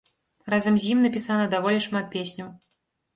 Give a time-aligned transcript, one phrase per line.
[0.53, 2.49] Разам з ім напісана даволі шмат песняў.